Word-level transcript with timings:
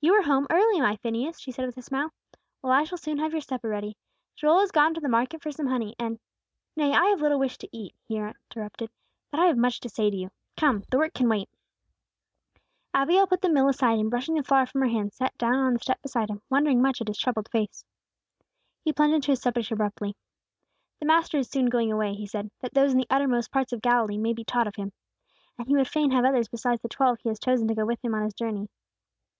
"You 0.00 0.12
are 0.14 0.22
home 0.22 0.48
early, 0.50 0.80
my 0.80 0.96
Phineas," 0.96 1.38
she 1.38 1.52
said, 1.52 1.66
with 1.66 1.76
a 1.76 1.82
smile. 1.82 2.12
"Well, 2.62 2.72
I 2.72 2.82
shall 2.82 2.98
soon 2.98 3.18
have 3.18 3.30
your 3.30 3.40
supper 3.42 3.68
ready. 3.68 3.96
Joel 4.34 4.58
has 4.58 4.72
gone 4.72 4.92
to 4.94 5.00
the 5.00 5.08
market 5.08 5.40
for 5.40 5.52
some 5.52 5.68
honey 5.68 5.94
and" 6.00 6.18
"Nay! 6.76 6.90
I 6.92 7.04
have 7.10 7.20
little 7.20 7.38
wish 7.38 7.58
to 7.58 7.68
eat," 7.70 7.94
he 8.08 8.16
interrupted, 8.16 8.90
"but 9.30 9.38
I 9.38 9.44
have 9.46 9.56
much 9.56 9.78
to 9.78 9.88
say 9.88 10.10
to 10.10 10.16
you. 10.16 10.30
Come! 10.56 10.82
the 10.90 10.98
work 10.98 11.14
can 11.14 11.28
wait." 11.28 11.48
Abigail 12.92 13.28
put 13.28 13.40
the 13.40 13.48
mill 13.48 13.68
aside, 13.68 14.00
and 14.00 14.10
brushing 14.10 14.34
the 14.34 14.42
flour 14.42 14.66
from 14.66 14.80
her 14.80 14.88
hands, 14.88 15.14
sat 15.14 15.38
down 15.38 15.54
on 15.54 15.74
the 15.74 15.78
step 15.78 16.02
beside 16.02 16.28
him, 16.28 16.42
wondering 16.50 16.82
much 16.82 17.00
at 17.00 17.06
his 17.06 17.16
troubled 17.20 17.48
face. 17.52 17.84
He 18.84 18.92
plunged 18.92 19.14
into 19.14 19.30
his 19.30 19.40
subject 19.42 19.70
abruptly. 19.70 20.16
"The 20.98 21.06
Master 21.06 21.38
is 21.38 21.48
soon 21.48 21.66
going 21.66 21.92
away," 21.92 22.14
he 22.14 22.26
said, 22.26 22.50
"that 22.62 22.74
those 22.74 22.90
in 22.90 22.98
the 22.98 23.06
uttermost 23.08 23.52
parts 23.52 23.72
of 23.72 23.80
Galilee 23.80 24.18
may 24.18 24.32
be 24.32 24.42
taught 24.42 24.66
of 24.66 24.74
Him. 24.74 24.92
And 25.56 25.68
He 25.68 25.76
would 25.76 25.86
fain 25.86 26.10
have 26.10 26.24
others 26.24 26.48
beside 26.48 26.80
the 26.82 26.88
twelve 26.88 27.20
He 27.20 27.28
has 27.28 27.38
chosen 27.38 27.68
to 27.68 27.76
go 27.76 27.86
with 27.86 28.04
Him 28.04 28.12
on 28.12 28.24
His 28.24 28.34
journey." 28.34 28.68